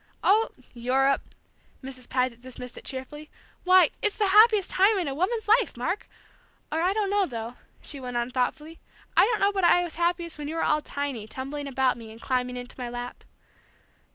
[0.23, 1.21] "Oh, Europe!"
[1.83, 2.09] Mrs.
[2.09, 3.29] Paget dismissed it cheerfully.
[3.65, 6.09] "Why, it's the happiest time in a woman's life, Mark!
[6.71, 8.79] Or I don't know, though," she went on thoughtfully,
[9.15, 11.97] "I don't know but what I was happiest when you were all tiny, tumbling about
[11.97, 13.23] me, and climbing into my lap....